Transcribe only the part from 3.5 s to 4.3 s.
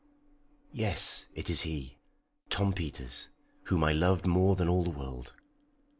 whom I loved